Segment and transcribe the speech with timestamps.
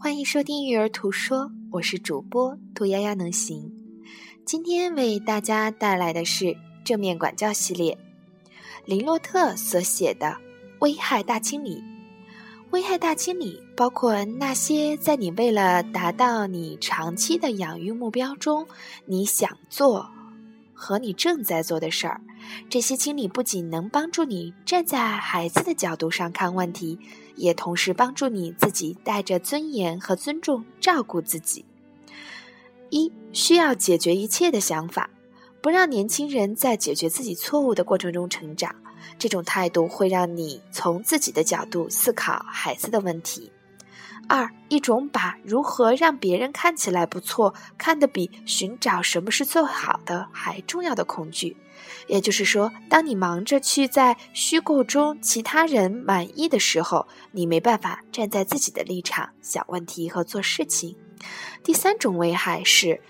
[0.00, 3.70] 欢迎收听育儿图说，我是主播兔丫丫能行。
[4.46, 7.98] 今天为大家带来的是正面管教系列，
[8.86, 10.26] 林洛特所写的
[10.78, 11.76] 《危害大清理》。
[12.70, 18.66] 危害大清理包括那些在你为了达到你长期的养育目标中，
[19.04, 20.08] 你想做
[20.80, 22.20] 和你正在做的事儿。
[22.70, 26.98] 这些清理不仅能帮助你站在孩子的角度上看问题。
[27.36, 31.64] 也同时帮助你自己带着尊严和尊重照顾自己。
[32.90, 35.08] 一需要解决一切的想法，
[35.62, 38.74] 不让年轻人在解决自己错误的过程中成长。
[39.18, 43.50] 这种态度会让你从自己的角度思考孩子的问题。
[44.28, 51.56] 二一种把如何让别人看起来不错看得比寻找什么是最好的还重要的恐惧。
[52.06, 60.96] 也就是说，当你忙着去在虚构中其他人满意的时候，你没办法站在自己的立场想问题和做事情。
[61.62, 63.00] 第三种危害是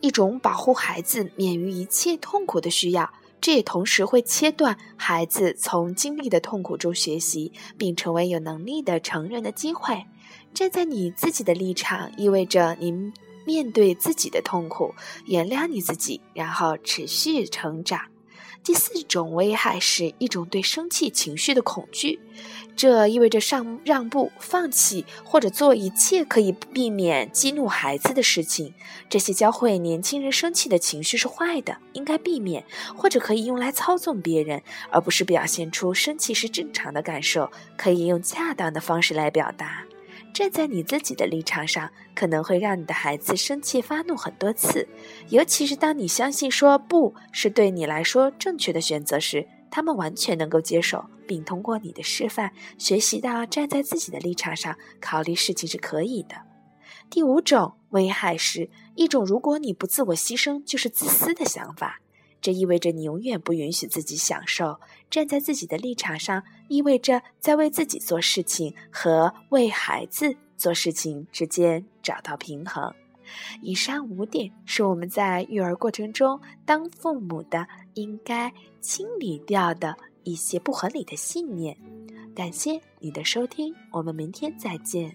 [0.00, 10.04] 一种保护孩子免于一切痛苦的需要，这也同时会切断孩子从经历的痛苦中学习并成为有能力的成人的机会。
[10.52, 13.12] 站在你自己的立场，意味着您。
[13.46, 18.09] 面对自己的痛苦，原谅你自己，然后持续成长。
[18.62, 22.20] 第四种危害是一种对生气情绪的恐惧，
[22.76, 28.74] 这意味着上让步、放弃或者做一切可以避免激怒孩子的事情。
[29.08, 32.64] 这些教会年轻人生气的情绪是坏的，应该避免，
[32.96, 39.79] 或者可以用来操纵别人，而不是表现出生气是正常的感受，可以用恰当的方式来表达。
[40.40, 44.88] 站在你自己的立场上，可能会让你的孩子生气发怒很多次，
[45.28, 56.36] 尤其是当你相信说不是对你来说正确的选择时，他们完全能够接受，并通过你的示范学习到站在自己的立场上考虑事情是可以的。
[57.10, 62.00] 第五种危害是一种如果你不自我牺牲就是自私的想法。
[62.40, 64.80] 这意味着你永远不允许自己享受。
[65.10, 72.94] 站在自己的立场上，意味着在为自己做事情和为孩子做事情之间找到平衡。
[73.62, 81.76] 以上五点是我们在育儿过程中当父母的应该清理掉的一些不合理的信念。
[82.34, 85.14] 感谢你的收听，我们明天再见。